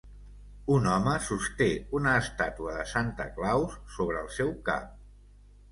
Un 0.75 0.87
home 0.93 1.13
sosté 1.25 1.67
una 1.99 2.15
estàtua 2.23 2.75
de 2.79 2.87
Santa 2.95 3.29
Claus 3.39 3.79
sobre 3.99 4.25
el 4.27 4.37
seu 4.41 4.55
cap. 4.71 5.03